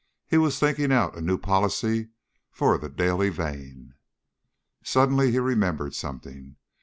He 0.25 0.39
was 0.39 0.57
thinking 0.57 0.91
out 0.91 1.15
a 1.15 1.21
new 1.21 1.37
policy 1.37 2.09
for 2.49 2.75
The 2.79 2.89
Daily 2.89 3.29
Vane. 3.29 3.93
Suddenly 4.83 5.29
he 5.31 5.37
remembered 5.37 5.93
something. 5.93 6.55